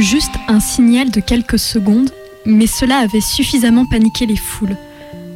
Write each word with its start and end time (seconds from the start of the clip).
juste 0.00 0.34
un 0.48 0.60
signal 0.60 1.10
de 1.10 1.20
quelques 1.20 1.58
secondes, 1.58 2.10
mais 2.46 2.66
cela 2.66 2.98
avait 2.98 3.20
suffisamment 3.20 3.86
paniqué 3.86 4.26
les 4.26 4.36
foules. 4.36 4.76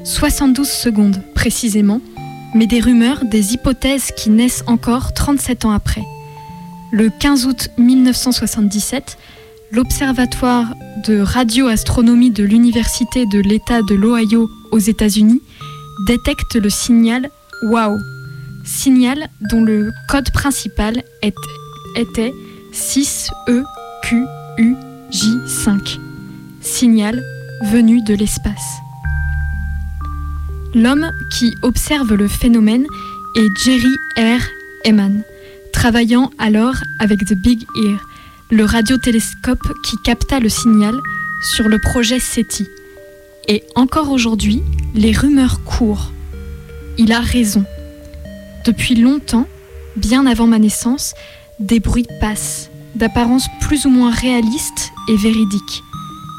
72 0.04 0.68
secondes 0.68 1.22
précisément, 1.34 2.00
mais 2.54 2.66
des 2.66 2.80
rumeurs, 2.80 3.25
des 3.25 3.54
hypothèses 3.54 4.11
qui 4.16 4.30
naissent 4.30 4.64
encore 4.66 5.12
37 5.12 5.64
ans 5.64 5.72
après. 5.72 6.02
Le 6.93 7.11
15 7.11 7.46
août 7.46 7.68
1977, 7.79 9.18
l'Observatoire 9.71 10.75
de 11.06 11.20
radioastronomie 11.20 12.30
de 12.30 12.45
l'Université 12.45 13.27
de 13.27 13.40
l'État 13.40 13.82
de 13.82 13.95
l'Ohio 13.95 14.48
aux 14.72 14.79
États-Unis 14.79 15.43
détecte 16.06 16.54
le 16.54 16.70
signal 16.70 17.31
WOW, 17.64 17.98
signal 18.64 19.29
dont 19.50 19.62
le 19.62 19.90
code 20.09 20.31
principal 20.32 21.03
était 21.96 22.32
6EQUJ5, 24.58 25.98
signal 26.61 27.22
venu 27.62 28.03
de 28.03 28.14
l'espace. 28.14 28.81
L'homme 30.75 31.11
qui 31.31 31.54
observe 31.62 32.14
le 32.14 32.28
phénomène 32.28 32.84
est 33.36 33.48
Jerry 33.64 33.94
R. 34.17 34.42
Eman, 34.84 35.22
travaillant 35.72 36.31
alors 36.39 36.75
avec 36.98 37.25
The 37.25 37.34
Big 37.34 37.64
Ear, 37.77 38.00
le 38.50 38.64
radiotélescope 38.64 39.62
qui 39.84 39.97
capta 40.05 40.41
le 40.41 40.48
signal 40.48 40.95
sur 41.55 41.69
le 41.69 41.78
projet 41.78 42.19
SETI. 42.19 42.67
Et 43.47 43.62
encore 43.77 44.11
aujourd'hui, 44.11 44.62
les 44.95 45.12
rumeurs 45.12 45.62
courent. 45.64 46.12
Il 46.98 47.12
a 47.12 47.20
raison. 47.20 47.64
Depuis 48.64 48.97
longtemps, 48.97 49.47
bien 49.97 50.27
avant 50.27 50.47
ma 50.47 50.59
naissance, 50.59 51.14
des 51.61 51.81
bruits 51.81 52.06
passent, 52.20 52.67
d'apparence 52.94 53.47
plus 53.61 53.86
ou 53.86 53.91
moins 53.91 54.11
réaliste 54.11 54.92
et 55.08 55.17
véridique. 55.17 55.83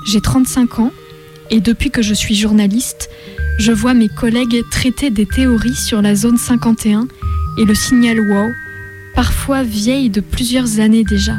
J'ai 0.06 0.22
35 0.22 0.80
ans 0.80 0.92
et 1.50 1.62
depuis 1.62 1.90
que 1.90 2.02
je 2.02 2.14
suis 2.14 2.36
journaliste, 2.36 3.10
je 3.60 3.72
vois 3.72 3.94
mes 3.94 4.08
collègues 4.08 4.64
traiter 4.72 5.10
des 5.10 5.26
théories 5.26 5.76
sur 5.76 6.02
la 6.02 6.16
zone 6.16 6.38
51 6.38 7.08
et 7.58 7.66
le 7.66 7.76
signal 7.76 8.20
WOW, 8.20 8.54
parfois 9.16 9.64
vieille 9.64 10.10
de 10.10 10.22
plusieurs 10.22 10.80
années 10.80 11.04
déjà. 11.04 11.36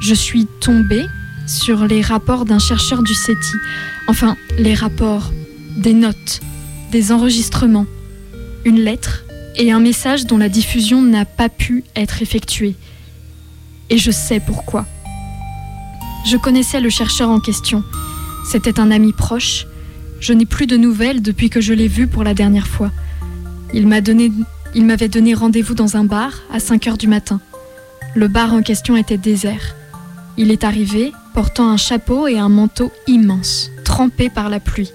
Je 0.00 0.14
suis 0.14 0.46
tombée 0.60 1.06
sur 1.46 1.86
les 1.86 2.02
rapports 2.02 2.44
d'un 2.44 2.58
chercheur 2.58 3.02
du 3.02 3.14
CETI, 3.14 3.56
enfin 4.08 4.36
les 4.58 4.74
rapports, 4.74 5.32
des 5.76 5.94
notes, 5.94 6.40
des 6.92 7.12
enregistrements, 7.12 7.86
une 8.64 8.80
lettre 8.80 9.24
et 9.56 9.72
un 9.72 9.80
message 9.80 10.26
dont 10.26 10.38
la 10.38 10.48
diffusion 10.48 11.02
n'a 11.02 11.24
pas 11.24 11.48
pu 11.48 11.84
être 11.94 12.22
effectuée. 12.22 12.74
Et 13.90 13.98
je 13.98 14.10
sais 14.10 14.40
pourquoi. 14.40 14.86
Je 16.26 16.36
connaissais 16.36 16.80
le 16.80 16.90
chercheur 16.90 17.30
en 17.30 17.40
question. 17.40 17.84
C'était 18.50 18.80
un 18.80 18.90
ami 18.90 19.12
proche. 19.12 19.66
Je 20.20 20.32
n'ai 20.32 20.46
plus 20.46 20.66
de 20.66 20.76
nouvelles 20.76 21.22
depuis 21.22 21.50
que 21.50 21.60
je 21.60 21.72
l'ai 21.72 21.88
vu 21.88 22.06
pour 22.06 22.24
la 22.24 22.34
dernière 22.34 22.66
fois. 22.66 22.90
Il 23.74 23.86
m'avait 23.86 25.08
donné 25.08 25.34
rendez-vous 25.34 25.74
dans 25.74 25.96
un 25.96 26.04
bar 26.04 26.32
à 26.52 26.58
5 26.58 26.86
heures 26.88 26.98
du 26.98 27.08
matin. 27.08 27.40
Le 28.14 28.28
bar 28.28 28.54
en 28.54 28.62
question 28.62 28.96
était 28.96 29.18
désert. 29.18 29.76
Il 30.38 30.50
est 30.50 30.64
arrivé, 30.64 31.12
portant 31.34 31.68
un 31.68 31.76
chapeau 31.76 32.26
et 32.26 32.38
un 32.38 32.48
manteau 32.48 32.90
immense, 33.06 33.70
trempé 33.84 34.30
par 34.30 34.48
la 34.48 34.60
pluie. 34.60 34.92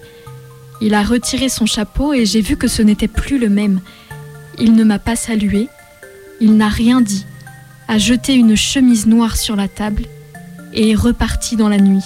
Il 0.82 0.94
a 0.96 1.04
retiré 1.04 1.50
son 1.50 1.66
chapeau 1.66 2.14
et 2.14 2.26
j'ai 2.26 2.42
vu 2.42 2.58
que 2.58 2.68
ce 2.68 2.82
n'était 2.82 3.08
plus 3.08 3.38
le 3.38 3.50
même. 3.50 3.80
Il 4.60 4.74
ne 4.74 4.84
m'a 4.84 5.00
pas 5.00 5.16
salué, 5.16 5.70
il 6.40 6.58
n'a 6.58 6.68
rien 6.68 7.02
dit, 7.02 7.26
a 7.92 7.98
jeté 7.98 8.36
une 8.36 8.56
chemise 8.56 9.06
noire 9.06 9.36
sur 9.36 9.58
la 9.58 9.68
table 9.68 10.06
et 10.72 10.92
est 10.92 10.96
reparti 10.96 11.58
dans 11.58 11.68
la 11.68 11.78
nuit. 11.78 12.06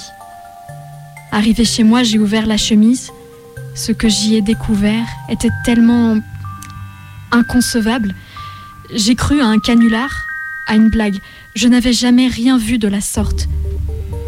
Arrivé 1.31 1.63
chez 1.63 1.83
moi, 1.83 2.01
j'ai 2.01 2.17
ouvert 2.17 2.47
la 2.47 2.57
chemise. 2.57 3.11
Ce 3.75 3.91
que 3.91 4.09
j'y 4.09 4.33
ai 4.35 4.41
découvert 4.41 5.05
était 5.29 5.51
tellement 5.63 6.17
inconcevable. 7.31 8.15
J'ai 8.95 9.13
cru 9.13 9.41
à 9.41 9.45
un 9.45 9.59
canular, 9.59 10.09
à 10.65 10.73
une 10.73 10.89
blague. 10.89 11.19
Je 11.53 11.67
n'avais 11.67 11.93
jamais 11.93 12.29
rien 12.29 12.57
vu 12.57 12.79
de 12.79 12.87
la 12.87 13.01
sorte. 13.01 13.47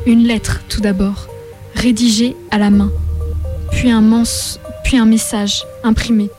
Une 0.06 0.28
lettre, 0.28 0.62
tout 0.70 0.82
d'abord, 0.82 1.26
rédigée 1.74 2.36
à 2.52 2.60
la 2.60 2.70
main, 2.70 2.92
puis 3.72 3.90
un, 3.90 4.24
puis 4.84 5.00
un 5.00 5.06
message 5.06 5.64
imprimé, 5.84 6.30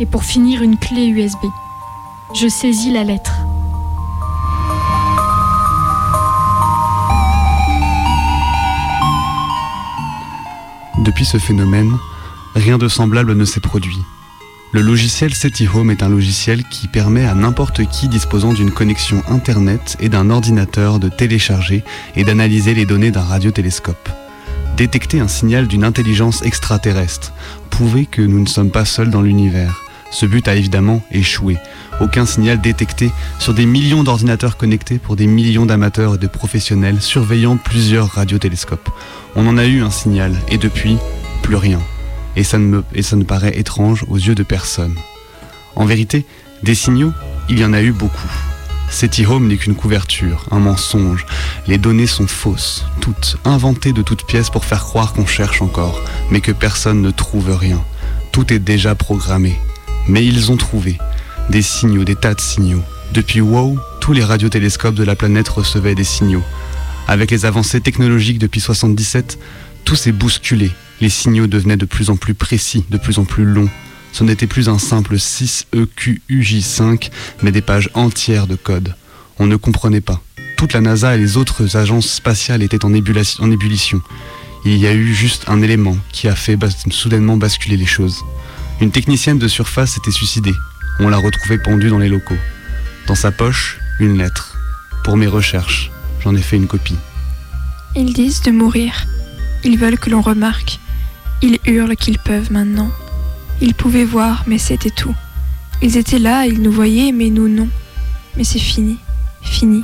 et 0.00 0.06
pour 0.06 0.24
finir 0.24 0.62
une 0.62 0.78
clé 0.78 1.06
USB. 1.06 1.44
Je 2.34 2.48
saisis 2.48 2.90
la 2.90 3.04
lettre. 3.04 3.41
Depuis 11.02 11.24
ce 11.24 11.38
phénomène, 11.38 11.98
rien 12.54 12.78
de 12.78 12.86
semblable 12.86 13.34
ne 13.34 13.44
s'est 13.44 13.58
produit. 13.58 13.98
Le 14.70 14.82
logiciel 14.82 15.34
SETI 15.34 15.66
Home 15.66 15.90
est 15.90 16.04
un 16.04 16.08
logiciel 16.08 16.62
qui 16.70 16.86
permet 16.86 17.24
à 17.24 17.34
n'importe 17.34 17.84
qui 17.86 18.06
disposant 18.06 18.52
d'une 18.52 18.70
connexion 18.70 19.20
Internet 19.28 19.96
et 19.98 20.08
d'un 20.08 20.30
ordinateur 20.30 21.00
de 21.00 21.08
télécharger 21.08 21.82
et 22.14 22.22
d'analyser 22.22 22.72
les 22.74 22.86
données 22.86 23.10
d'un 23.10 23.22
radiotélescope. 23.22 24.10
Détecter 24.76 25.18
un 25.18 25.26
signal 25.26 25.66
d'une 25.66 25.82
intelligence 25.82 26.42
extraterrestre, 26.42 27.32
prouver 27.68 28.06
que 28.06 28.22
nous 28.22 28.38
ne 28.38 28.46
sommes 28.46 28.70
pas 28.70 28.84
seuls 28.84 29.10
dans 29.10 29.22
l'univers. 29.22 29.82
Ce 30.12 30.24
but 30.24 30.46
a 30.46 30.54
évidemment 30.54 31.02
échoué. 31.10 31.58
Aucun 32.02 32.26
signal 32.26 32.60
détecté 32.60 33.12
sur 33.38 33.54
des 33.54 33.64
millions 33.64 34.02
d'ordinateurs 34.02 34.56
connectés 34.56 34.98
pour 34.98 35.14
des 35.14 35.28
millions 35.28 35.66
d'amateurs 35.66 36.16
et 36.16 36.18
de 36.18 36.26
professionnels 36.26 37.00
surveillant 37.00 37.56
plusieurs 37.56 38.08
radiotélescopes. 38.08 38.90
On 39.36 39.46
en 39.46 39.56
a 39.56 39.66
eu 39.66 39.82
un 39.82 39.90
signal 39.92 40.34
et 40.48 40.58
depuis, 40.58 40.98
plus 41.42 41.54
rien. 41.54 41.80
Et 42.34 42.42
ça, 42.42 42.58
ne 42.58 42.64
me, 42.64 43.24
paraît 43.24 43.56
étrange 43.56 44.04
aux 44.08 44.16
yeux 44.16 44.34
de 44.34 44.42
personne. 44.42 44.96
En 45.76 45.84
vérité, 45.84 46.26
des 46.64 46.74
signaux, 46.74 47.12
il 47.48 47.60
y 47.60 47.64
en 47.64 47.72
a 47.72 47.80
eu 47.80 47.92
beaucoup. 47.92 48.30
SETI 48.90 49.24
Home 49.24 49.46
n'est 49.46 49.56
qu'une 49.56 49.76
couverture, 49.76 50.44
un 50.50 50.58
mensonge. 50.58 51.24
Les 51.68 51.78
données 51.78 52.08
sont 52.08 52.26
fausses, 52.26 52.84
toutes, 53.00 53.36
inventées 53.44 53.92
de 53.92 54.02
toutes 54.02 54.26
pièces 54.26 54.50
pour 54.50 54.64
faire 54.64 54.82
croire 54.82 55.12
qu'on 55.12 55.26
cherche 55.26 55.62
encore, 55.62 56.00
mais 56.32 56.40
que 56.40 56.52
personne 56.52 57.00
ne 57.00 57.12
trouve 57.12 57.56
rien. 57.56 57.80
Tout 58.32 58.52
est 58.52 58.58
déjà 58.58 58.96
programmé. 58.96 59.56
Mais 60.08 60.26
ils 60.26 60.50
ont 60.50 60.56
trouvé. 60.56 60.98
Des 61.50 61.62
signaux, 61.62 62.04
des 62.04 62.16
tas 62.16 62.34
de 62.34 62.40
signaux. 62.40 62.82
Depuis 63.12 63.40
WOW, 63.40 63.78
tous 64.00 64.12
les 64.12 64.24
radiotélescopes 64.24 64.94
de 64.94 65.04
la 65.04 65.16
planète 65.16 65.48
recevaient 65.48 65.94
des 65.94 66.04
signaux. 66.04 66.42
Avec 67.08 67.30
les 67.30 67.44
avancées 67.44 67.80
technologiques 67.80 68.38
depuis 68.38 68.60
77, 68.60 69.38
tout 69.84 69.96
s'est 69.96 70.12
bousculé. 70.12 70.70
Les 71.00 71.10
signaux 71.10 71.46
devenaient 71.46 71.76
de 71.76 71.84
plus 71.84 72.10
en 72.10 72.16
plus 72.16 72.34
précis, 72.34 72.84
de 72.90 72.96
plus 72.96 73.18
en 73.18 73.24
plus 73.24 73.44
longs. 73.44 73.68
Ce 74.12 74.24
n'était 74.24 74.46
plus 74.46 74.68
un 74.68 74.78
simple 74.78 75.16
6EQUJ5, 75.16 77.10
mais 77.42 77.50
des 77.50 77.60
pages 77.60 77.90
entières 77.94 78.46
de 78.46 78.56
code. 78.56 78.94
On 79.38 79.46
ne 79.46 79.56
comprenait 79.56 80.00
pas. 80.00 80.22
Toute 80.56 80.74
la 80.74 80.80
NASA 80.80 81.14
et 81.16 81.18
les 81.18 81.36
autres 81.36 81.76
agences 81.76 82.08
spatiales 82.08 82.62
étaient 82.62 82.84
en, 82.84 82.94
ébullition. 82.94 84.00
Il 84.64 84.76
y 84.76 84.86
a 84.86 84.94
eu 84.94 85.12
juste 85.12 85.48
un 85.48 85.60
élément 85.60 85.96
qui 86.12 86.28
a 86.28 86.36
fait 86.36 86.56
soudainement 86.90 87.36
basculer 87.36 87.76
les 87.76 87.86
choses. 87.86 88.22
Une 88.80 88.92
technicienne 88.92 89.38
de 89.38 89.48
surface 89.48 89.94
s'était 89.94 90.12
suicidée. 90.12 90.54
On 91.00 91.08
l'a 91.08 91.18
retrouvée 91.18 91.58
pendue 91.58 91.88
dans 91.88 91.98
les 91.98 92.08
locaux. 92.08 92.38
Dans 93.06 93.14
sa 93.14 93.32
poche, 93.32 93.78
une 93.98 94.18
lettre. 94.18 94.56
Pour 95.04 95.16
mes 95.16 95.26
recherches. 95.26 95.90
J'en 96.20 96.36
ai 96.36 96.42
fait 96.42 96.56
une 96.56 96.68
copie. 96.68 96.98
Ils 97.96 98.12
disent 98.12 98.42
de 98.42 98.50
mourir. 98.50 99.06
Ils 99.64 99.78
veulent 99.78 99.98
que 99.98 100.10
l'on 100.10 100.20
remarque. 100.20 100.78
Ils 101.42 101.58
hurlent 101.66 101.96
qu'ils 101.96 102.18
peuvent 102.18 102.52
maintenant. 102.52 102.90
Ils 103.60 103.74
pouvaient 103.74 104.04
voir, 104.04 104.44
mais 104.46 104.58
c'était 104.58 104.90
tout. 104.90 105.14
Ils 105.82 105.96
étaient 105.96 106.18
là, 106.18 106.46
ils 106.46 106.62
nous 106.62 106.70
voyaient, 106.70 107.12
mais 107.12 107.30
nous 107.30 107.48
non. 107.48 107.68
Mais 108.36 108.44
c'est 108.44 108.58
fini, 108.58 108.98
fini. 109.42 109.82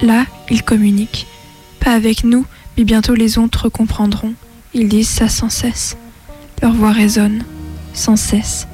Là, 0.00 0.24
ils 0.50 0.62
communiquent. 0.62 1.26
Pas 1.80 1.92
avec 1.92 2.24
nous, 2.24 2.46
mais 2.76 2.84
bientôt 2.84 3.14
les 3.14 3.38
autres 3.38 3.68
comprendront. 3.68 4.34
Ils 4.72 4.88
disent 4.88 5.08
ça 5.08 5.28
sans 5.28 5.50
cesse. 5.50 5.96
Leur 6.62 6.72
voix 6.72 6.92
résonne, 6.92 7.44
sans 7.92 8.16
cesse. 8.16 8.66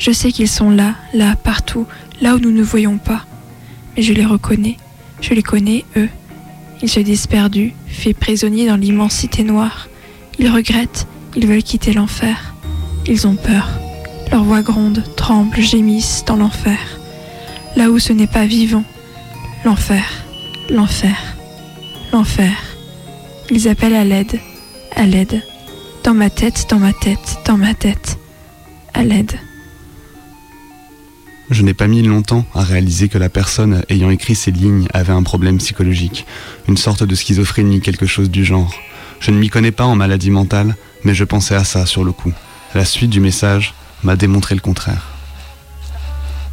Je 0.00 0.12
sais 0.12 0.32
qu'ils 0.32 0.48
sont 0.48 0.70
là, 0.70 0.94
là, 1.12 1.36
partout, 1.36 1.86
là 2.22 2.34
où 2.34 2.38
nous 2.38 2.50
ne 2.50 2.62
voyons 2.62 2.96
pas. 2.96 3.26
Mais 3.94 4.02
je 4.02 4.14
les 4.14 4.24
reconnais. 4.24 4.78
Je 5.20 5.34
les 5.34 5.42
connais, 5.42 5.84
eux. 5.94 6.08
Ils 6.80 6.88
se 6.88 7.00
disent 7.00 7.26
perdus, 7.26 7.74
faits 7.86 8.16
prisonniers 8.16 8.66
dans 8.66 8.78
l'immensité 8.78 9.44
noire. 9.44 9.88
Ils 10.38 10.48
regrettent, 10.48 11.06
ils 11.36 11.46
veulent 11.46 11.62
quitter 11.62 11.92
l'enfer. 11.92 12.54
Ils 13.06 13.26
ont 13.26 13.36
peur. 13.36 13.68
Leurs 14.32 14.42
voix 14.44 14.62
grondent, 14.62 15.04
tremblent, 15.16 15.60
gémissent 15.60 16.24
dans 16.26 16.36
l'enfer. 16.36 16.78
Là 17.76 17.90
où 17.90 17.98
ce 17.98 18.14
n'est 18.14 18.26
pas 18.26 18.46
vivant. 18.46 18.84
L'enfer, 19.66 20.24
l'enfer, 20.70 21.36
l'enfer. 22.10 22.54
Ils 23.50 23.68
appellent 23.68 23.94
à 23.94 24.04
l'aide, 24.04 24.40
à 24.96 25.04
l'aide. 25.04 25.42
Dans 26.04 26.14
ma 26.14 26.30
tête, 26.30 26.68
dans 26.70 26.78
ma 26.78 26.94
tête, 26.94 27.36
dans 27.44 27.58
ma 27.58 27.74
tête. 27.74 28.18
À 28.94 29.04
l'aide. 29.04 29.38
Je 31.50 31.62
n'ai 31.62 31.74
pas 31.74 31.88
mis 31.88 32.02
longtemps 32.02 32.44
à 32.54 32.62
réaliser 32.62 33.08
que 33.08 33.18
la 33.18 33.28
personne 33.28 33.82
ayant 33.88 34.10
écrit 34.10 34.36
ces 34.36 34.52
lignes 34.52 34.86
avait 34.94 35.12
un 35.12 35.24
problème 35.24 35.58
psychologique, 35.58 36.24
une 36.68 36.76
sorte 36.76 37.02
de 37.02 37.14
schizophrénie, 37.16 37.80
quelque 37.80 38.06
chose 38.06 38.30
du 38.30 38.44
genre. 38.44 38.72
Je 39.18 39.32
ne 39.32 39.38
m'y 39.38 39.48
connais 39.48 39.72
pas 39.72 39.84
en 39.84 39.96
maladie 39.96 40.30
mentale, 40.30 40.76
mais 41.02 41.12
je 41.12 41.24
pensais 41.24 41.56
à 41.56 41.64
ça 41.64 41.86
sur 41.86 42.04
le 42.04 42.12
coup. 42.12 42.32
La 42.76 42.84
suite 42.84 43.10
du 43.10 43.18
message 43.18 43.74
m'a 44.04 44.14
démontré 44.14 44.54
le 44.54 44.60
contraire. 44.60 45.09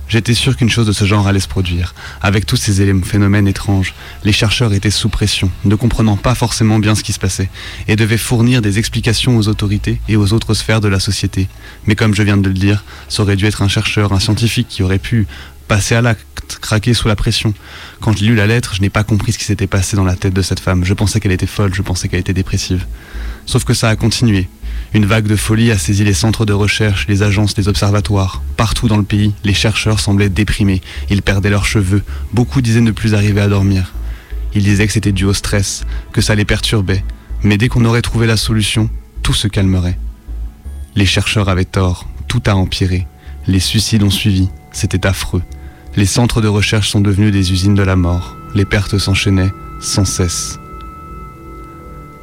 J'étais 0.10 0.34
sûr 0.34 0.56
qu'une 0.56 0.70
chose 0.70 0.88
de 0.88 0.94
ce 0.94 1.04
genre 1.04 1.28
allait 1.28 1.42
se 1.42 1.48
produire. 1.48 1.94
Avec 2.22 2.46
tous 2.46 2.56
ces 2.56 2.94
phénomènes 3.04 3.48
étranges, 3.48 3.94
les 4.24 4.32
chercheurs 4.32 4.74
étaient 4.74 4.90
sous 4.90 5.10
pression, 5.10 5.52
ne 5.66 5.76
comprenant 5.76 6.16
pas 6.16 6.36
forcément 6.36 6.80
bien 6.80 6.96
ce 6.96 7.04
qui 7.04 7.12
se 7.14 7.20
passait, 7.20 7.50
et 7.88 7.96
devaient 7.96 8.18
fournir 8.18 8.62
des 8.62 8.80
explications 8.80 9.38
aux 9.38 9.48
autorités 9.50 10.00
et 10.08 10.16
aux 10.16 10.32
autres 10.32 10.54
sphères 10.54 10.82
de 10.82 10.88
la 10.88 11.00
société. 11.00 11.50
Mais 11.86 11.96
comme 11.96 12.16
je 12.16 12.24
viens 12.24 12.38
de 12.38 12.48
le 12.48 12.54
dire, 12.54 12.86
ça 13.10 13.24
aurait 13.24 13.36
dû 13.36 13.46
être 13.46 13.62
un 13.62 13.68
chercheur, 13.68 14.14
un 14.14 14.20
scientifique 14.20 14.68
qui 14.70 14.82
aurait 14.82 15.00
pu 15.00 15.28
passer 15.68 15.96
à 15.96 16.02
l'acte, 16.02 16.60
craquer 16.62 16.94
sous 16.94 17.10
la 17.10 17.16
pression. 17.16 17.54
Quand 18.00 18.16
j'ai 18.16 18.26
lu 18.26 18.36
la 18.36 18.48
lettre, 18.48 18.74
je 18.76 18.82
n'ai 18.82 18.90
pas 18.90 19.04
compris 19.04 19.34
ce 19.34 19.38
qui 19.38 19.44
s'était 19.44 19.68
passé 19.68 19.98
dans 19.98 20.06
la 20.06 20.16
tête 20.16 20.34
de 20.34 20.42
cette 20.42 20.62
femme. 20.62 20.86
Je 20.86 20.94
pensais 20.94 21.20
qu'elle 21.20 21.34
était 21.34 21.46
folle, 21.46 21.74
je 21.74 21.82
pensais 21.82 22.08
qu'elle 22.08 22.22
était 22.22 22.34
dépressive. 22.34 22.86
Sauf 23.46 23.66
que 23.66 23.74
ça 23.74 23.90
a 23.90 23.96
continué. 23.96 24.48
Une 24.98 25.06
vague 25.06 25.28
de 25.28 25.36
folie 25.36 25.70
a 25.70 25.78
saisi 25.78 26.04
les 26.04 26.16
centres 26.16 26.44
de 26.44 26.54
recherche, 26.54 27.06
les 27.08 27.22
agences, 27.22 27.56
les 27.56 27.68
observatoires. 27.68 28.42
Partout 28.56 28.88
dans 28.88 28.98
le 28.98 29.04
pays, 29.04 29.32
les 29.44 29.54
chercheurs 29.54 30.00
semblaient 30.00 30.28
déprimés. 30.28 30.82
Ils 31.12 31.22
perdaient 31.22 31.52
leurs 31.52 31.68
cheveux. 31.68 32.02
Beaucoup 32.34 32.62
disaient 32.62 32.82
ne 32.82 32.90
plus 32.90 33.14
arriver 33.14 33.40
à 33.42 33.48
dormir. 33.48 33.94
Ils 34.56 34.64
disaient 34.64 34.88
que 34.88 34.94
c'était 34.94 35.12
dû 35.12 35.26
au 35.26 35.34
stress, 35.34 35.86
que 36.14 36.22
ça 36.22 36.34
les 36.34 36.46
perturbait. 36.46 37.04
Mais 37.44 37.60
dès 37.60 37.68
qu'on 37.68 37.86
aurait 37.86 38.02
trouvé 38.02 38.26
la 38.26 38.38
solution, 38.38 38.90
tout 39.22 39.36
se 39.36 39.48
calmerait. 39.48 40.00
Les 40.96 41.06
chercheurs 41.06 41.48
avaient 41.48 41.64
tort. 41.64 42.08
Tout 42.28 42.42
a 42.48 42.56
empiré. 42.56 43.06
Les 43.46 43.60
suicides 43.60 44.02
ont 44.02 44.10
suivi. 44.10 44.50
C'était 44.72 45.06
affreux. 45.06 45.44
Les 45.96 46.08
centres 46.08 46.42
de 46.42 46.48
recherche 46.48 46.90
sont 46.90 47.02
devenus 47.02 47.32
des 47.32 47.52
usines 47.52 47.76
de 47.76 47.84
la 47.84 47.96
mort. 47.96 48.36
Les 48.56 48.66
pertes 48.66 48.98
s'enchaînaient 48.98 49.52
sans 49.80 50.06
cesse. 50.06 50.58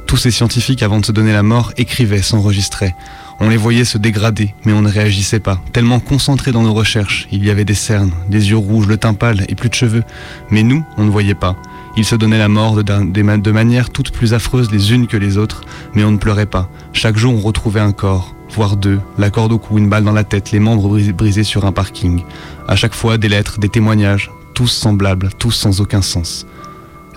Tous 0.07 0.17
ces 0.17 0.31
scientifiques, 0.31 0.83
avant 0.83 0.99
de 0.99 1.05
se 1.05 1.11
donner 1.11 1.33
la 1.33 1.41
mort, 1.41 1.73
écrivaient, 1.77 2.21
s'enregistraient. 2.21 2.95
On 3.39 3.49
les 3.49 3.57
voyait 3.57 3.85
se 3.85 3.97
dégrader, 3.97 4.53
mais 4.63 4.71
on 4.71 4.81
ne 4.81 4.89
réagissait 4.89 5.39
pas. 5.39 5.59
Tellement 5.73 5.99
concentrés 5.99 6.51
dans 6.51 6.61
nos 6.61 6.73
recherches, 6.73 7.27
il 7.31 7.43
y 7.43 7.49
avait 7.49 7.65
des 7.65 7.73
cernes, 7.73 8.11
des 8.29 8.49
yeux 8.49 8.57
rouges, 8.57 8.87
le 8.87 8.97
teint 8.97 9.15
pâle 9.15 9.45
et 9.49 9.55
plus 9.55 9.69
de 9.69 9.73
cheveux. 9.73 10.03
Mais 10.51 10.63
nous, 10.63 10.85
on 10.97 11.03
ne 11.03 11.09
voyait 11.09 11.33
pas. 11.33 11.55
Ils 11.97 12.05
se 12.05 12.15
donnaient 12.15 12.37
la 12.37 12.49
mort 12.49 12.75
de, 12.75 12.83
de, 12.83 13.37
de 13.37 13.51
manière 13.51 13.89
toutes 13.89 14.11
plus 14.11 14.33
affreuses 14.33 14.71
les 14.71 14.93
unes 14.93 15.07
que 15.07 15.17
les 15.17 15.37
autres, 15.37 15.61
mais 15.95 16.03
on 16.03 16.11
ne 16.11 16.17
pleurait 16.17 16.45
pas. 16.45 16.69
Chaque 16.93 17.17
jour, 17.17 17.33
on 17.33 17.41
retrouvait 17.41 17.79
un 17.79 17.91
corps, 17.91 18.35
voire 18.51 18.77
deux, 18.77 18.99
la 19.17 19.31
corde 19.31 19.53
au 19.53 19.57
cou, 19.57 19.79
une 19.79 19.89
balle 19.89 20.03
dans 20.03 20.11
la 20.11 20.23
tête, 20.23 20.51
les 20.51 20.59
membres 20.59 20.99
brisés 21.11 21.43
sur 21.43 21.65
un 21.65 21.71
parking. 21.71 22.21
À 22.67 22.75
chaque 22.75 22.93
fois, 22.93 23.17
des 23.17 23.29
lettres, 23.29 23.59
des 23.59 23.69
témoignages, 23.69 24.31
tous 24.53 24.67
semblables, 24.67 25.29
tous 25.39 25.51
sans 25.51 25.81
aucun 25.81 26.01
sens. 26.01 26.45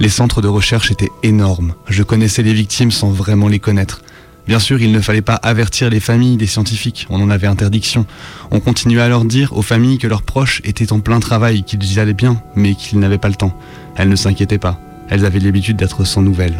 Les 0.00 0.08
centres 0.08 0.40
de 0.40 0.48
recherche 0.48 0.92
étaient 0.92 1.10
énormes. 1.24 1.74
Je 1.88 2.04
connaissais 2.04 2.42
les 2.42 2.52
victimes 2.52 2.92
sans 2.92 3.10
vraiment 3.10 3.48
les 3.48 3.58
connaître. 3.58 4.02
Bien 4.46 4.60
sûr, 4.60 4.80
il 4.80 4.92
ne 4.92 5.00
fallait 5.00 5.22
pas 5.22 5.34
avertir 5.34 5.90
les 5.90 6.00
familles 6.00 6.36
des 6.36 6.46
scientifiques, 6.46 7.06
on 7.10 7.20
en 7.20 7.30
avait 7.30 7.48
interdiction. 7.48 8.06
On 8.50 8.60
continuait 8.60 9.02
à 9.02 9.08
leur 9.08 9.24
dire 9.24 9.52
aux 9.56 9.62
familles 9.62 9.98
que 9.98 10.06
leurs 10.06 10.22
proches 10.22 10.62
étaient 10.64 10.92
en 10.92 11.00
plein 11.00 11.20
travail, 11.20 11.64
qu'ils 11.64 11.98
allaient 11.98 12.14
bien, 12.14 12.40
mais 12.54 12.74
qu'ils 12.74 12.98
n'avaient 13.00 13.18
pas 13.18 13.28
le 13.28 13.34
temps. 13.34 13.58
Elles 13.96 14.08
ne 14.08 14.16
s'inquiétaient 14.16 14.58
pas. 14.58 14.80
Elles 15.10 15.26
avaient 15.26 15.40
l'habitude 15.40 15.76
d'être 15.76 16.04
sans 16.04 16.22
nouvelles. 16.22 16.56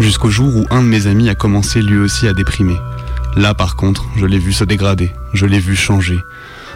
Jusqu'au 0.00 0.28
jour 0.28 0.56
où 0.56 0.66
un 0.70 0.82
de 0.82 0.88
mes 0.88 1.06
amis 1.06 1.28
a 1.28 1.36
commencé 1.36 1.80
lui 1.80 1.98
aussi 1.98 2.26
à 2.26 2.32
déprimer. 2.32 2.76
Là 3.36 3.54
par 3.54 3.76
contre, 3.76 4.04
je 4.16 4.26
l'ai 4.26 4.38
vu 4.38 4.52
se 4.52 4.64
dégrader, 4.64 5.12
je 5.32 5.46
l'ai 5.46 5.60
vu 5.60 5.76
changer. 5.76 6.18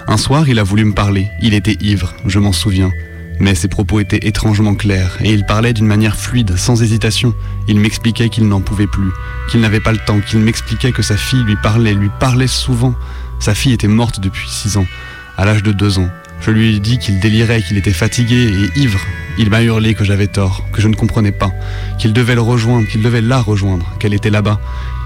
Un 0.06 0.17
soir, 0.17 0.49
il 0.49 0.59
a 0.59 0.62
voulu 0.62 0.85
me 0.85 0.94
parler, 0.94 1.29
il 1.43 1.53
était 1.53 1.76
ivre, 1.81 2.15
je 2.26 2.38
m'en 2.38 2.53
souviens. 2.53 2.91
Mais 3.41 3.55
ses 3.55 3.69
propos 3.69 4.00
étaient 4.00 4.26
étrangement 4.26 4.75
clairs, 4.75 5.19
et 5.20 5.32
il 5.32 5.44
parlait 5.44 5.73
d'une 5.73 5.87
manière 5.87 6.17
fluide, 6.17 6.56
sans 6.56 6.82
hésitation. 6.82 7.35
Il 7.69 7.79
m'expliquait 7.79 8.29
qu'il 8.29 8.49
n'en 8.49 8.61
pouvait 8.61 8.87
plus, 8.87 9.11
qu'il 9.50 9.61
n'avait 9.61 9.81
pas 9.81 9.93
le 9.93 9.99
temps, 9.99 10.20
qu'il 10.20 10.41
m'expliquait 10.41 10.93
que 10.93 11.03
sa 11.03 11.17
fille 11.17 11.44
lui 11.44 11.56
parlait, 11.56 11.94
lui 11.94 12.11
parlait 12.20 12.47
souvent. 12.47 12.94
Sa 13.38 13.55
fille 13.55 13.73
était 13.73 13.87
morte 13.87 14.20
depuis 14.20 14.49
six 14.49 14.76
ans, 14.76 14.87
à 15.37 15.44
l'âge 15.44 15.62
de 15.62 15.73
deux 15.73 15.99
ans. 15.99 16.11
Je 16.40 16.50
lui 16.50 16.76
ai 16.76 16.81
dit 16.81 16.99
qu'il 16.99 17.20
délirait, 17.20 17.62
qu'il 17.62 17.76
était 17.76 17.93
fatigué 17.93 18.52
et 18.52 18.79
ivre. 18.79 19.00
Il 19.38 19.50
m'a 19.50 19.62
hurlé 19.62 19.94
que 19.94 20.05
j'avais 20.05 20.26
tort, 20.26 20.64
que 20.73 20.81
je 20.81 20.88
ne 20.88 20.94
comprenais 20.94 21.32
pas, 21.32 21.50
qu'il 21.99 22.12
devait 22.12 22.35
le 22.35 22.40
rejoindre, 22.40 22.88
qu'il 22.88 23.02
devait 23.02 23.20
la 23.20 23.40
rejoindre, 23.40 23.87
qu'elle 23.99 24.14
était 24.14 24.31
là-bas. 24.31 24.61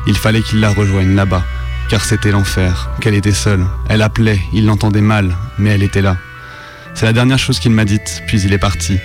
Il 0.07 0.17
fallait 0.17 0.43
qu'il 0.43 0.61
la 0.61 0.71
rejoigne 0.71 1.15
là-bas, 1.15 1.45
car 1.89 2.05
c'était 2.05 2.31
l'enfer, 2.31 2.91
qu'elle 3.01 3.15
était 3.15 3.33
seule. 3.33 3.67
Elle 3.89 4.03
appelait, 4.03 4.41
il 4.53 4.67
l'entendait 4.67 5.01
mal, 5.01 5.37
mais 5.59 5.71
elle 5.71 5.83
était 5.83 6.03
là. 6.03 6.17
C'est 6.95 7.07
la 7.07 7.13
dernière 7.13 7.39
chose 7.39 7.59
qu'il 7.59 7.73
m'a 7.73 7.85
dite, 7.85 8.23
puis 8.27 8.41
il 8.43 8.53
est 8.53 8.59
parti. 8.59 8.99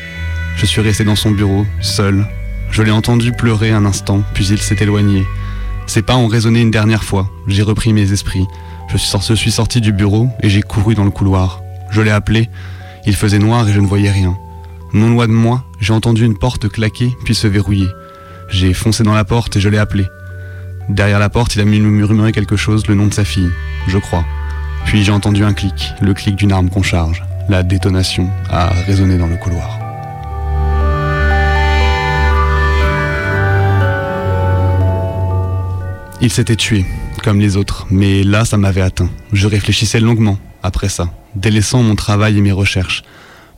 Je 0.57 0.65
suis 0.65 0.81
resté 0.81 1.03
dans 1.03 1.15
son 1.15 1.31
bureau, 1.31 1.65
seul. 1.81 2.25
Je 2.71 2.81
l'ai 2.81 2.91
entendu 2.91 3.31
pleurer 3.31 3.71
un 3.71 3.85
instant, 3.85 4.23
puis 4.33 4.47
il 4.47 4.59
s'est 4.59 4.77
éloigné. 4.81 5.25
Ses 5.87 6.01
pas 6.01 6.15
ont 6.15 6.27
résonné 6.27 6.61
une 6.61 6.71
dernière 6.71 7.03
fois. 7.03 7.29
J'ai 7.47 7.63
repris 7.63 7.93
mes 7.93 8.11
esprits. 8.11 8.45
Je 8.89 8.97
suis 9.35 9.51
sorti 9.51 9.81
du 9.81 9.93
bureau 9.93 10.29
et 10.41 10.49
j'ai 10.49 10.61
couru 10.61 10.95
dans 10.95 11.05
le 11.05 11.11
couloir. 11.11 11.61
Je 11.91 12.01
l'ai 12.01 12.11
appelé. 12.11 12.49
Il 13.05 13.15
faisait 13.15 13.39
noir 13.39 13.67
et 13.67 13.73
je 13.73 13.79
ne 13.79 13.87
voyais 13.87 14.11
rien. 14.11 14.37
Non 14.93 15.09
loin 15.09 15.27
de 15.27 15.33
moi, 15.33 15.63
j'ai 15.79 15.93
entendu 15.93 16.25
une 16.25 16.37
porte 16.37 16.69
claquer 16.69 17.15
puis 17.25 17.35
se 17.35 17.47
verrouiller. 17.47 17.89
J'ai 18.49 18.73
foncé 18.73 19.03
dans 19.03 19.13
la 19.13 19.25
porte 19.25 19.57
et 19.57 19.59
je 19.59 19.69
l'ai 19.69 19.77
appelé. 19.77 20.05
Derrière 20.89 21.19
la 21.19 21.29
porte, 21.29 21.55
il 21.55 21.61
a 21.61 21.65
murmuré 21.65 22.31
quelque 22.31 22.55
chose, 22.55 22.87
le 22.87 22.95
nom 22.95 23.07
de 23.07 23.13
sa 23.13 23.25
fille, 23.25 23.49
je 23.87 23.97
crois. 23.97 24.23
Puis 24.85 25.03
j'ai 25.03 25.11
entendu 25.11 25.43
un 25.43 25.53
clic, 25.53 25.93
le 26.01 26.13
clic 26.13 26.35
d'une 26.37 26.53
arme 26.53 26.69
qu'on 26.69 26.83
charge. 26.83 27.23
La 27.49 27.63
détonation 27.63 28.29
a 28.49 28.69
résonné 28.69 29.17
dans 29.17 29.27
le 29.27 29.35
couloir. 29.35 29.79
Il 36.19 36.31
s'était 36.31 36.55
tué, 36.55 36.85
comme 37.23 37.39
les 37.39 37.57
autres, 37.57 37.85
mais 37.91 38.23
là, 38.23 38.43
ça 38.43 38.57
m'avait 38.57 38.81
atteint. 38.81 39.09
Je 39.33 39.47
réfléchissais 39.47 39.99
longuement, 39.99 40.37
après 40.63 40.89
ça, 40.89 41.11
délaissant 41.35 41.83
mon 41.83 41.95
travail 41.95 42.37
et 42.37 42.41
mes 42.41 42.51
recherches. 42.51 43.03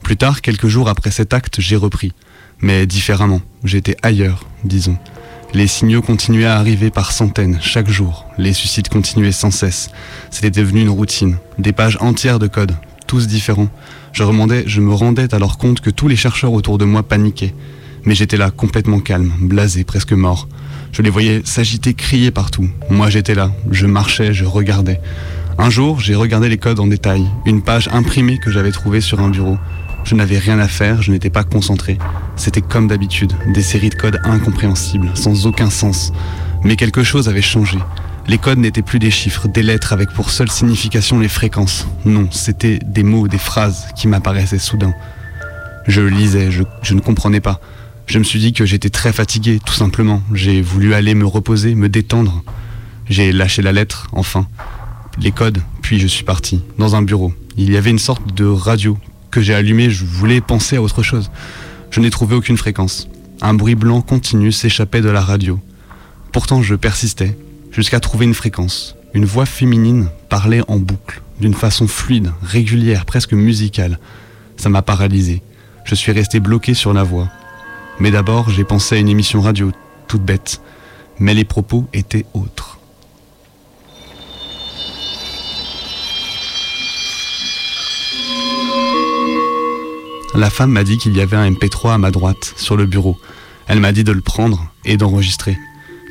Plus 0.03 0.17
tard, 0.17 0.41
quelques 0.41 0.67
jours 0.67 0.89
après 0.89 1.11
cet 1.11 1.33
acte, 1.33 1.59
j'ai 1.59 1.75
repris. 1.75 2.13
Mais 2.61 2.85
différemment, 2.85 3.41
j'étais 3.63 3.97
ailleurs, 4.01 4.45
disons. 4.63 4.97
Les 5.53 5.67
signaux 5.67 6.01
continuaient 6.01 6.45
à 6.45 6.57
arriver 6.57 6.91
par 6.91 7.11
centaines, 7.11 7.57
chaque 7.61 7.89
jour. 7.89 8.25
Les 8.37 8.53
suicides 8.53 8.89
continuaient 8.89 9.31
sans 9.31 9.51
cesse. 9.51 9.89
C'était 10.29 10.51
devenu 10.51 10.81
une 10.81 10.89
routine. 10.89 11.37
Des 11.57 11.73
pages 11.73 11.97
entières 12.01 12.37
de 12.37 12.47
code, 12.47 12.75
tous 13.07 13.27
différents. 13.27 13.69
Je, 14.13 14.23
je 14.65 14.81
me 14.81 14.93
rendais 14.93 15.33
alors 15.33 15.57
compte 15.57 15.81
que 15.81 15.89
tous 15.89 16.07
les 16.07 16.15
chercheurs 16.15 16.53
autour 16.53 16.77
de 16.77 16.85
moi 16.85 17.01
paniquaient. 17.03 17.55
Mais 18.05 18.15
j'étais 18.15 18.37
là, 18.37 18.51
complètement 18.51 18.99
calme, 18.99 19.33
blasé, 19.39 19.83
presque 19.83 20.13
mort. 20.13 20.47
Je 20.91 21.01
les 21.01 21.09
voyais 21.09 21.41
s'agiter, 21.45 21.93
crier 21.93 22.31
partout. 22.31 22.69
Moi 22.89 23.09
j'étais 23.09 23.35
là, 23.35 23.51
je 23.71 23.85
marchais, 23.87 24.33
je 24.33 24.45
regardais. 24.45 24.99
Un 25.61 25.69
jour, 25.69 25.99
j'ai 25.99 26.15
regardé 26.15 26.47
les 26.47 26.57
codes 26.57 26.79
en 26.79 26.87
détail, 26.87 27.25
une 27.45 27.61
page 27.61 27.89
imprimée 27.91 28.37
que 28.37 28.49
j'avais 28.49 28.71
trouvée 28.71 29.01
sur 29.01 29.19
un 29.19 29.27
bureau. 29.27 29.57
Je 30.05 30.15
n'avais 30.15 30.37
rien 30.37 30.57
à 30.57 30.69
faire, 30.69 31.01
je 31.01 31.11
n'étais 31.11 31.29
pas 31.29 31.43
concentré. 31.43 31.97
C'était 32.37 32.61
comme 32.61 32.87
d'habitude, 32.87 33.33
des 33.53 33.61
séries 33.61 33.89
de 33.89 33.95
codes 33.95 34.21
incompréhensibles, 34.23 35.11
sans 35.15 35.47
aucun 35.47 35.69
sens. 35.69 36.13
Mais 36.63 36.77
quelque 36.77 37.03
chose 37.03 37.27
avait 37.27 37.41
changé. 37.41 37.77
Les 38.25 38.37
codes 38.37 38.59
n'étaient 38.59 38.81
plus 38.81 38.99
des 38.99 39.11
chiffres, 39.11 39.49
des 39.49 39.61
lettres 39.61 39.91
avec 39.91 40.13
pour 40.13 40.29
seule 40.29 40.49
signification 40.49 41.19
les 41.19 41.27
fréquences. 41.27 41.87
Non, 42.05 42.29
c'était 42.31 42.79
des 42.79 43.03
mots, 43.03 43.27
des 43.27 43.37
phrases 43.37 43.87
qui 43.97 44.07
m'apparaissaient 44.07 44.59
soudain. 44.59 44.93
Je 45.89 46.01
lisais, 46.01 46.51
je, 46.51 46.93
ne 46.93 47.01
comprenais 47.01 47.41
pas. 47.41 47.59
Je 48.05 48.17
me 48.17 48.23
suis 48.23 48.39
dit 48.39 48.53
que 48.53 48.65
j'étais 48.65 48.89
très 48.89 49.11
fatigué, 49.11 49.59
tout 49.65 49.73
simplement. 49.73 50.23
J'ai 50.33 50.61
voulu 50.61 50.93
aller 50.93 51.15
me 51.15 51.25
reposer, 51.25 51.75
me 51.75 51.89
détendre. 51.89 52.43
J'ai 53.09 53.33
lâché 53.33 53.61
la 53.61 53.73
lettre, 53.73 54.07
enfin 54.13 54.47
les 55.21 55.31
codes, 55.31 55.59
puis 55.81 55.99
je 55.99 56.07
suis 56.07 56.23
parti, 56.23 56.61
dans 56.77 56.95
un 56.95 57.01
bureau. 57.01 57.33
Il 57.57 57.71
y 57.71 57.77
avait 57.77 57.89
une 57.89 57.99
sorte 57.99 58.33
de 58.33 58.45
radio 58.45 58.97
que 59.31 59.41
j'ai 59.41 59.53
allumée, 59.53 59.89
je 59.89 60.05
voulais 60.05 60.41
penser 60.41 60.77
à 60.77 60.81
autre 60.81 61.03
chose. 61.03 61.29
Je 61.91 61.99
n'ai 61.99 62.09
trouvé 62.09 62.35
aucune 62.35 62.57
fréquence. 62.57 63.07
Un 63.41 63.53
bruit 63.53 63.75
blanc 63.75 64.01
continu 64.01 64.51
s'échappait 64.51 65.01
de 65.01 65.09
la 65.09 65.21
radio. 65.21 65.59
Pourtant 66.31 66.61
je 66.61 66.75
persistais, 66.75 67.37
jusqu'à 67.71 67.99
trouver 67.99 68.25
une 68.25 68.33
fréquence. 68.33 68.95
Une 69.13 69.25
voix 69.25 69.45
féminine 69.45 70.09
parlait 70.29 70.61
en 70.67 70.77
boucle, 70.77 71.21
d'une 71.39 71.53
façon 71.53 71.87
fluide, 71.87 72.31
régulière, 72.41 73.05
presque 73.05 73.33
musicale. 73.33 73.99
Ça 74.57 74.69
m'a 74.69 74.81
paralysé. 74.81 75.41
Je 75.85 75.95
suis 75.95 76.11
resté 76.11 76.39
bloqué 76.39 76.73
sur 76.73 76.93
la 76.93 77.03
voix. 77.03 77.29
Mais 77.99 78.11
d'abord, 78.11 78.49
j'ai 78.49 78.63
pensé 78.63 78.95
à 78.95 78.99
une 78.99 79.09
émission 79.09 79.41
radio, 79.41 79.71
toute 80.07 80.23
bête. 80.23 80.61
Mais 81.19 81.33
les 81.33 81.45
propos 81.45 81.87
étaient 81.93 82.25
autres. 82.33 82.58
La 90.39 90.49
femme 90.49 90.71
m'a 90.71 90.85
dit 90.85 90.97
qu'il 90.97 91.17
y 91.17 91.19
avait 91.19 91.35
un 91.35 91.51
MP3 91.51 91.95
à 91.95 91.97
ma 91.97 92.11
droite, 92.11 92.53
sur 92.55 92.77
le 92.77 92.85
bureau. 92.85 93.19
Elle 93.67 93.81
m'a 93.81 93.91
dit 93.91 94.05
de 94.05 94.13
le 94.13 94.21
prendre 94.21 94.71
et 94.85 94.95
d'enregistrer, 94.95 95.59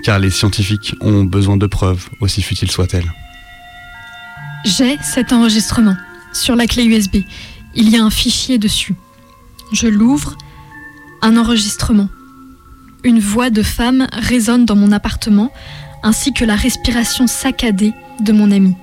car 0.02 0.18
les 0.18 0.28
scientifiques 0.28 0.94
ont 1.00 1.24
besoin 1.24 1.56
de 1.56 1.66
preuves, 1.66 2.10
aussi 2.20 2.42
futiles 2.42 2.70
soient-elles. 2.70 3.10
J'ai 4.66 4.98
cet 5.02 5.32
enregistrement 5.32 5.96
sur 6.34 6.56
la 6.56 6.66
clé 6.66 6.84
USB. 6.84 7.22
Il 7.74 7.88
y 7.88 7.96
a 7.96 8.04
un 8.04 8.10
fichier 8.10 8.58
dessus. 8.58 8.94
Je 9.72 9.86
l'ouvre. 9.86 10.36
Un 11.22 11.38
enregistrement. 11.38 12.10
Une 13.04 13.20
voix 13.20 13.48
de 13.48 13.62
femme 13.62 14.08
résonne 14.12 14.66
dans 14.66 14.76
mon 14.76 14.92
appartement, 14.92 15.50
ainsi 16.02 16.34
que 16.34 16.44
la 16.44 16.54
respiration 16.54 17.26
saccadée 17.26 17.94
de 18.20 18.32
mon 18.32 18.50
ami. 18.50 18.74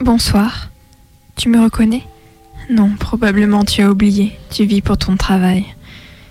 Bonsoir. 0.00 0.68
Tu 1.36 1.48
me 1.48 1.62
reconnais? 1.62 2.02
Non, 2.70 2.90
probablement 2.98 3.64
tu 3.64 3.82
as 3.82 3.90
oublié. 3.90 4.38
Tu 4.50 4.64
vis 4.64 4.80
pour 4.80 4.96
ton 4.96 5.16
travail. 5.16 5.64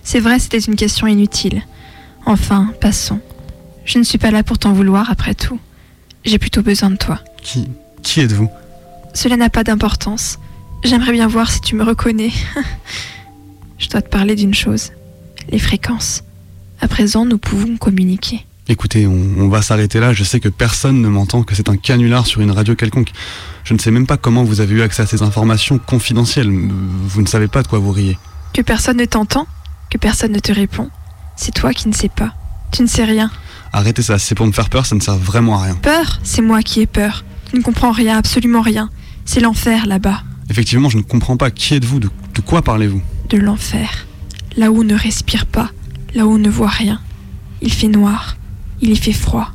C'est 0.02 0.20
vrai, 0.20 0.38
c'était 0.38 0.58
une 0.58 0.74
question 0.74 1.06
inutile. 1.06 1.62
Enfin, 2.24 2.72
passons. 2.80 3.20
Je 3.84 3.98
ne 3.98 4.04
suis 4.04 4.16
pas 4.16 4.30
là 4.30 4.42
pour 4.42 4.58
t'en 4.58 4.72
vouloir 4.72 5.10
après 5.10 5.34
tout. 5.34 5.60
J'ai 6.24 6.38
plutôt 6.38 6.62
besoin 6.62 6.90
de 6.90 6.96
toi. 6.96 7.20
Qui, 7.42 7.68
qui 8.02 8.20
êtes-vous? 8.20 8.48
Cela 9.12 9.36
n'a 9.36 9.50
pas 9.50 9.64
d'importance. 9.64 10.38
J'aimerais 10.82 11.12
bien 11.12 11.26
voir 11.26 11.50
si 11.50 11.60
tu 11.60 11.74
me 11.74 11.84
reconnais. 11.84 12.32
Je 13.78 13.88
dois 13.88 14.00
te 14.00 14.08
parler 14.08 14.34
d'une 14.34 14.54
chose. 14.54 14.92
Les 15.50 15.58
fréquences. 15.58 16.22
À 16.80 16.88
présent, 16.88 17.26
nous 17.26 17.38
pouvons 17.38 17.76
communiquer. 17.76 18.46
Écoutez, 18.70 19.08
on, 19.08 19.12
on 19.38 19.48
va 19.48 19.62
s'arrêter 19.62 19.98
là. 19.98 20.12
Je 20.12 20.22
sais 20.22 20.38
que 20.38 20.48
personne 20.48 21.02
ne 21.02 21.08
m'entend, 21.08 21.42
que 21.42 21.56
c'est 21.56 21.68
un 21.68 21.76
canular 21.76 22.24
sur 22.24 22.40
une 22.40 22.52
radio 22.52 22.76
quelconque. 22.76 23.10
Je 23.64 23.74
ne 23.74 23.80
sais 23.80 23.90
même 23.90 24.06
pas 24.06 24.16
comment 24.16 24.44
vous 24.44 24.60
avez 24.60 24.76
eu 24.76 24.82
accès 24.82 25.02
à 25.02 25.06
ces 25.06 25.22
informations 25.22 25.78
confidentielles. 25.78 26.48
Vous 26.48 27.20
ne 27.20 27.26
savez 27.26 27.48
pas 27.48 27.64
de 27.64 27.66
quoi 27.66 27.80
vous 27.80 27.90
riez. 27.90 28.16
Que 28.54 28.62
personne 28.62 28.98
ne 28.98 29.04
t'entend 29.06 29.48
Que 29.90 29.98
personne 29.98 30.30
ne 30.30 30.38
te 30.38 30.52
répond 30.52 30.88
C'est 31.34 31.52
toi 31.52 31.72
qui 31.72 31.88
ne 31.88 31.92
sais 31.92 32.08
pas. 32.08 32.32
Tu 32.70 32.82
ne 32.82 32.86
sais 32.86 33.02
rien. 33.02 33.28
Arrêtez 33.72 34.02
ça, 34.02 34.20
c'est 34.20 34.36
pour 34.36 34.46
me 34.46 34.52
faire 34.52 34.70
peur, 34.70 34.86
ça 34.86 34.94
ne 34.94 35.00
sert 35.00 35.16
vraiment 35.16 35.58
à 35.58 35.64
rien. 35.64 35.74
Peur 35.74 36.20
C'est 36.22 36.40
moi 36.42 36.62
qui 36.62 36.80
ai 36.80 36.86
peur. 36.86 37.24
Tu 37.50 37.56
ne 37.56 37.62
comprends 37.62 37.90
rien, 37.90 38.18
absolument 38.18 38.60
rien. 38.62 38.88
C'est 39.24 39.40
l'enfer 39.40 39.86
là-bas. 39.86 40.22
Effectivement, 40.48 40.88
je 40.88 40.96
ne 40.98 41.02
comprends 41.02 41.36
pas. 41.36 41.50
Qui 41.50 41.74
êtes-vous? 41.74 41.98
De, 41.98 42.08
de 42.34 42.40
quoi 42.40 42.62
parlez-vous? 42.62 43.02
De 43.30 43.36
l'enfer. 43.36 44.06
Là 44.56 44.70
où 44.70 44.80
on 44.82 44.84
ne 44.84 44.94
respire 44.94 45.46
pas, 45.46 45.70
là 46.14 46.24
où 46.26 46.34
on 46.34 46.38
ne 46.38 46.48
voit 46.48 46.68
rien. 46.68 47.00
Il 47.62 47.72
fait 47.72 47.88
noir, 47.88 48.36
il 48.80 48.90
y 48.90 48.96
fait 48.96 49.12
froid. 49.12 49.52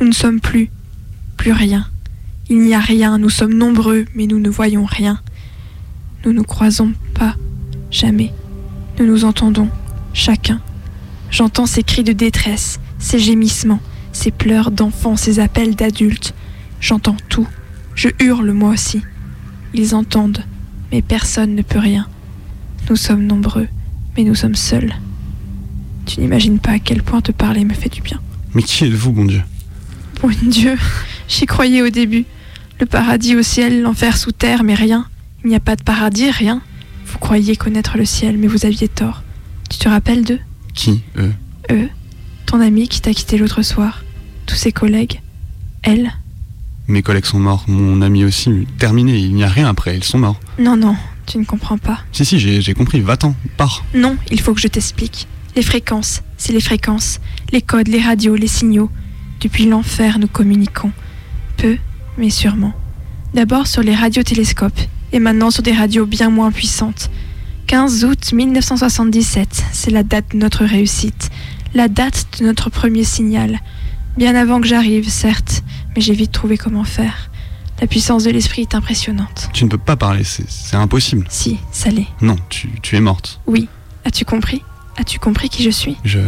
Nous 0.00 0.06
ne 0.06 0.12
sommes 0.12 0.40
plus, 0.40 0.70
plus 1.36 1.52
rien. 1.52 1.86
Il 2.48 2.60
n'y 2.60 2.74
a 2.74 2.80
rien, 2.80 3.18
nous 3.18 3.30
sommes 3.30 3.54
nombreux, 3.54 4.04
mais 4.14 4.26
nous 4.26 4.38
ne 4.38 4.48
voyons 4.48 4.84
rien. 4.84 5.20
Nous 6.24 6.32
ne 6.32 6.42
croisons 6.42 6.92
pas, 7.14 7.36
jamais. 7.90 8.32
Nous 8.98 9.06
nous 9.06 9.24
entendons, 9.24 9.68
chacun. 10.12 10.60
J'entends 11.30 11.66
ces 11.66 11.82
cris 11.82 12.04
de 12.04 12.12
détresse, 12.12 12.80
ces 12.98 13.18
gémissements, 13.18 13.80
ces 14.12 14.30
pleurs 14.30 14.70
d'enfants, 14.70 15.16
ces 15.16 15.40
appels 15.40 15.74
d'adultes. 15.76 16.34
J'entends 16.80 17.16
tout. 17.28 17.46
Je 17.94 18.08
hurle 18.20 18.52
moi 18.52 18.70
aussi. 18.70 19.02
Ils 19.74 19.94
entendent, 19.94 20.44
mais 20.90 21.02
personne 21.02 21.54
ne 21.54 21.62
peut 21.62 21.78
rien. 21.78 22.08
Nous 22.88 22.96
sommes 22.96 23.26
nombreux, 23.26 23.68
mais 24.16 24.24
nous 24.24 24.34
sommes 24.34 24.54
seuls. 24.54 24.94
Tu 26.06 26.20
n'imagines 26.20 26.58
pas 26.58 26.72
à 26.72 26.78
quel 26.78 27.02
point 27.02 27.20
te 27.20 27.32
parler 27.32 27.64
me 27.64 27.74
fait 27.74 27.90
du 27.90 28.00
bien. 28.00 28.20
Mais 28.54 28.62
qui 28.62 28.84
êtes-vous, 28.84 29.12
bon 29.12 29.24
Dieu? 29.24 29.42
Bon 30.22 30.30
Dieu, 30.42 30.76
j'y 31.28 31.46
croyais 31.46 31.82
au 31.82 31.90
début. 31.90 32.24
Le 32.80 32.86
paradis 32.86 33.36
au 33.36 33.42
ciel, 33.42 33.82
l'enfer 33.82 34.16
sous 34.16 34.32
terre, 34.32 34.62
mais 34.64 34.74
rien. 34.74 35.06
Il 35.44 35.50
n'y 35.50 35.56
a 35.56 35.60
pas 35.60 35.76
de 35.76 35.82
paradis, 35.82 36.30
rien. 36.30 36.62
Vous 37.06 37.18
croyiez 37.18 37.56
connaître 37.56 37.96
le 37.96 38.04
ciel, 38.04 38.36
mais 38.38 38.46
vous 38.46 38.66
aviez 38.66 38.88
tort. 38.88 39.22
Tu 39.70 39.78
te 39.78 39.88
rappelles 39.88 40.24
d'eux? 40.24 40.40
Qui 40.74 41.02
Eux? 41.16 41.32
Eux 41.70 41.88
Ton 42.46 42.60
ami 42.60 42.88
qui 42.88 43.00
t'a 43.00 43.12
quitté 43.12 43.36
l'autre 43.38 43.62
soir 43.62 44.04
Tous 44.46 44.54
ses 44.54 44.72
collègues 44.72 45.20
Elle 45.82 46.12
Mes 46.86 47.02
collègues 47.02 47.24
sont 47.26 47.38
morts, 47.40 47.64
mon 47.68 48.00
ami 48.02 48.24
aussi. 48.24 48.66
Terminé, 48.78 49.18
il 49.18 49.34
n'y 49.34 49.44
a 49.44 49.48
rien 49.48 49.68
après, 49.68 49.96
ils 49.96 50.04
sont 50.04 50.18
morts. 50.18 50.40
Non, 50.58 50.76
non, 50.76 50.96
tu 51.26 51.38
ne 51.38 51.44
comprends 51.44 51.78
pas. 51.78 52.00
Si, 52.12 52.24
si, 52.24 52.38
j'ai 52.38 52.60
j'ai 52.60 52.74
compris, 52.74 53.00
va-t'en, 53.00 53.34
pars. 53.56 53.84
Non, 53.94 54.16
il 54.30 54.40
faut 54.40 54.54
que 54.54 54.60
je 54.60 54.68
t'explique. 54.68 55.26
Les 55.56 55.62
fréquences, 55.62 56.22
c'est 56.36 56.52
les 56.52 56.60
fréquences. 56.60 57.20
Les 57.52 57.62
codes, 57.62 57.88
les 57.88 58.00
radios, 58.00 58.36
les 58.36 58.46
signaux. 58.48 58.90
Depuis 59.40 59.66
l'enfer, 59.66 60.18
nous 60.18 60.28
communiquons. 60.28 60.92
Peu, 61.56 61.76
mais 62.16 62.30
sûrement. 62.30 62.72
D'abord 63.34 63.66
sur 63.66 63.82
les 63.82 63.94
radiotélescopes, 63.94 64.80
et 65.12 65.18
maintenant 65.18 65.50
sur 65.50 65.62
des 65.62 65.72
radios 65.72 66.06
bien 66.06 66.30
moins 66.30 66.50
puissantes. 66.50 67.10
15 67.66 68.04
août 68.04 68.32
1977, 68.32 69.64
c'est 69.72 69.90
la 69.90 70.02
date 70.02 70.32
de 70.32 70.38
notre 70.38 70.64
réussite, 70.64 71.30
la 71.74 71.88
date 71.88 72.26
de 72.40 72.46
notre 72.46 72.70
premier 72.70 73.04
signal. 73.04 73.60
Bien 74.16 74.34
avant 74.34 74.60
que 74.60 74.66
j'arrive, 74.66 75.08
certes, 75.08 75.62
mais 75.94 76.00
j'ai 76.00 76.14
vite 76.14 76.32
trouvé 76.32 76.56
comment 76.56 76.84
faire. 76.84 77.30
La 77.80 77.86
puissance 77.86 78.24
de 78.24 78.30
l'esprit 78.30 78.62
est 78.62 78.74
impressionnante. 78.74 79.50
Tu 79.52 79.64
ne 79.64 79.68
peux 79.68 79.78
pas 79.78 79.96
parler, 79.96 80.24
c'est 80.24 80.76
impossible. 80.76 81.26
Si, 81.28 81.58
ça 81.70 81.90
l'est. 81.90 82.08
Non, 82.22 82.36
tu, 82.48 82.70
tu 82.82 82.96
es 82.96 83.00
morte. 83.00 83.40
Oui. 83.46 83.68
As-tu 84.04 84.24
compris? 84.24 84.62
As-tu 84.98 85.18
compris 85.18 85.48
qui 85.48 85.62
je 85.62 85.70
suis? 85.70 85.96
Je. 86.04 86.18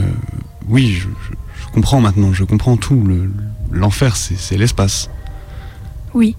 Oui, 0.68 0.92
je, 0.92 1.08
je- 1.08 1.34
je 1.62 1.68
comprends 1.72 2.00
maintenant, 2.00 2.32
je 2.32 2.44
comprends 2.44 2.76
tout. 2.76 3.02
Le- 3.04 3.30
L'enfer, 3.72 4.16
c'est 4.16 4.36
c'est 4.36 4.56
l'espace. 4.56 5.10
Oui. 6.14 6.36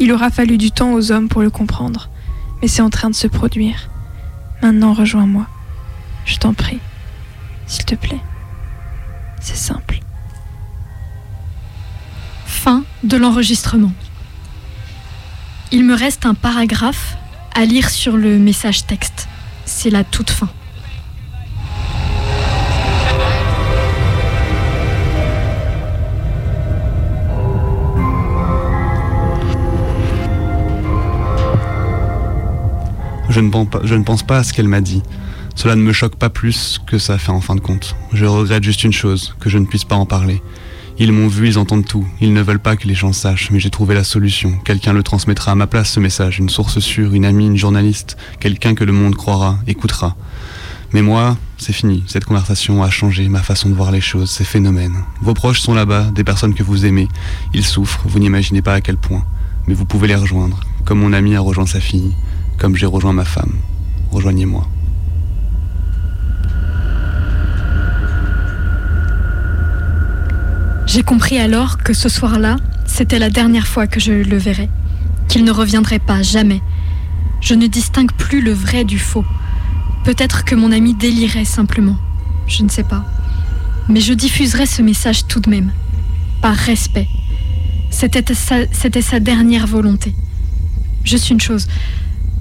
Il 0.00 0.12
aura 0.12 0.30
fallu 0.30 0.56
du 0.58 0.70
temps 0.70 0.92
aux 0.92 1.12
hommes 1.12 1.28
pour 1.28 1.42
le 1.42 1.50
comprendre, 1.50 2.08
mais 2.62 2.68
c'est 2.68 2.82
en 2.82 2.90
train 2.90 3.10
de 3.10 3.14
se 3.14 3.26
produire. 3.26 3.88
Maintenant, 4.62 4.92
rejoins-moi. 4.94 5.46
Je 6.24 6.36
t'en 6.38 6.54
prie. 6.54 6.78
S'il 7.66 7.84
te 7.84 7.94
plaît. 7.94 8.20
C'est 9.40 9.56
simple. 9.56 10.00
Fin 12.46 12.84
de 13.02 13.16
l'enregistrement. 13.16 13.92
Il 15.70 15.84
me 15.84 15.94
reste 15.94 16.24
un 16.26 16.34
paragraphe 16.34 17.16
à 17.54 17.64
lire 17.66 17.90
sur 17.90 18.16
le 18.16 18.38
message 18.38 18.86
texte. 18.86 19.28
C'est 19.66 19.90
la 19.90 20.02
toute 20.04 20.30
fin. 20.30 20.48
Je 33.30 33.40
ne, 33.40 34.02
pense 34.02 34.22
pas, 34.22 34.38
à 34.38 34.44
ce 34.44 34.52
qu'elle 34.52 34.68
m'a 34.68 34.80
dit. 34.80 35.02
Cela 35.54 35.76
ne 35.76 35.82
me 35.82 35.92
choque 35.92 36.16
pas 36.16 36.30
plus 36.30 36.80
que 36.86 36.98
ça 36.98 37.18
fait 37.18 37.30
en 37.30 37.40
fin 37.40 37.54
de 37.54 37.60
compte. 37.60 37.96
Je 38.12 38.24
regrette 38.24 38.62
juste 38.62 38.84
une 38.84 38.92
chose, 38.92 39.34
que 39.40 39.48
je 39.48 39.58
ne 39.58 39.66
puisse 39.66 39.84
pas 39.84 39.96
en 39.96 40.06
parler. 40.06 40.42
Ils 40.98 41.12
m'ont 41.12 41.26
vu, 41.26 41.48
ils 41.48 41.58
entendent 41.58 41.86
tout. 41.86 42.06
Ils 42.20 42.32
ne 42.32 42.42
veulent 42.42 42.60
pas 42.60 42.76
que 42.76 42.86
les 42.86 42.94
gens 42.94 43.12
sachent, 43.12 43.50
mais 43.50 43.58
j'ai 43.58 43.70
trouvé 43.70 43.94
la 43.94 44.04
solution. 44.04 44.58
Quelqu'un 44.64 44.92
le 44.92 45.02
transmettra 45.02 45.52
à 45.52 45.54
ma 45.54 45.66
place, 45.66 45.90
ce 45.90 46.00
message. 46.00 46.38
Une 46.38 46.48
source 46.48 46.78
sûre, 46.78 47.14
une 47.14 47.24
amie, 47.24 47.46
une 47.46 47.56
journaliste. 47.56 48.16
Quelqu'un 48.38 48.74
que 48.74 48.84
le 48.84 48.92
monde 48.92 49.16
croira, 49.16 49.58
écoutera. 49.66 50.16
Mais 50.92 51.02
moi, 51.02 51.36
c'est 51.58 51.72
fini. 51.72 52.04
Cette 52.06 52.24
conversation 52.24 52.84
a 52.84 52.90
changé 52.90 53.28
ma 53.28 53.42
façon 53.42 53.68
de 53.68 53.74
voir 53.74 53.90
les 53.90 54.00
choses, 54.00 54.30
ces 54.30 54.44
phénomènes. 54.44 55.04
Vos 55.20 55.34
proches 55.34 55.60
sont 55.60 55.74
là-bas, 55.74 56.10
des 56.14 56.22
personnes 56.22 56.54
que 56.54 56.62
vous 56.62 56.86
aimez. 56.86 57.08
Ils 57.52 57.64
souffrent, 57.64 58.02
vous 58.06 58.20
n'imaginez 58.20 58.62
pas 58.62 58.74
à 58.74 58.80
quel 58.80 58.96
point. 58.96 59.24
Mais 59.66 59.74
vous 59.74 59.86
pouvez 59.86 60.06
les 60.06 60.14
rejoindre. 60.14 60.60
Comme 60.84 61.00
mon 61.00 61.12
ami 61.12 61.34
a 61.34 61.40
rejoint 61.40 61.66
sa 61.66 61.80
fille, 61.80 62.12
comme 62.58 62.76
j'ai 62.76 62.86
rejoint 62.86 63.12
ma 63.12 63.24
femme. 63.24 63.54
Rejoignez-moi. 64.10 64.66
J'ai 70.86 71.02
compris 71.02 71.38
alors 71.38 71.78
que 71.78 71.92
ce 71.92 72.08
soir-là, 72.08 72.56
c'était 72.86 73.18
la 73.18 73.30
dernière 73.30 73.66
fois 73.66 73.86
que 73.86 73.98
je 73.98 74.12
le 74.12 74.36
verrais, 74.36 74.68
qu'il 75.28 75.44
ne 75.44 75.50
reviendrait 75.50 75.98
pas 75.98 76.22
jamais. 76.22 76.60
Je 77.40 77.54
ne 77.54 77.66
distingue 77.66 78.12
plus 78.12 78.40
le 78.40 78.52
vrai 78.52 78.84
du 78.84 78.98
faux. 78.98 79.24
Peut-être 80.04 80.44
que 80.44 80.54
mon 80.54 80.70
ami 80.70 80.94
délirait 80.94 81.44
simplement, 81.44 81.96
je 82.46 82.62
ne 82.62 82.68
sais 82.68 82.84
pas. 82.84 83.04
Mais 83.88 84.00
je 84.00 84.12
diffuserai 84.12 84.66
ce 84.66 84.82
message 84.82 85.26
tout 85.26 85.40
de 85.40 85.50
même, 85.50 85.72
par 86.40 86.54
respect. 86.54 87.08
C'était 87.90 88.34
sa, 88.34 89.20
dernière 89.20 89.66
volonté. 89.66 90.14
Juste 91.04 91.30
une 91.30 91.40
chose, 91.40 91.66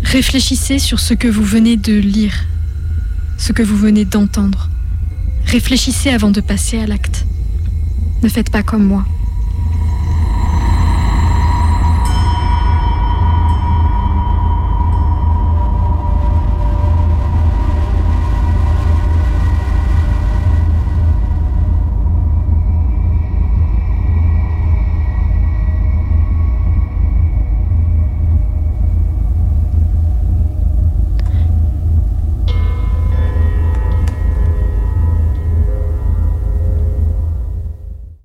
réfléchissez 0.03 0.79
sur 0.79 0.99
ce 0.99 1.13
que 1.13 1.27
vous 1.27 1.43
venez 1.43 1.77
de 1.77 1.93
lire, 1.93 2.45
ce 3.37 3.51
que 3.51 3.63
vous 3.63 3.77
venez 3.77 4.05
d'entendre. 4.05 4.69
Réfléchissez 5.45 6.09
avant 6.09 6.31
de 6.31 6.41
passer 6.41 6.79
à 6.79 6.87
l'acte. 6.87 7.25
Ne 8.21 8.29
faites 8.29 8.51
pas 8.51 8.63
comme 8.63 8.83
moi. 8.83 9.05